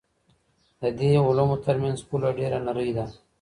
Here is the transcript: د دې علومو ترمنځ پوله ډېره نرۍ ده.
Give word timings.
د 0.81 0.83
دې 0.99 1.11
علومو 1.27 1.55
ترمنځ 1.65 1.99
پوله 2.07 2.29
ډېره 2.39 2.59
نرۍ 2.65 2.89
ده. 2.97 3.05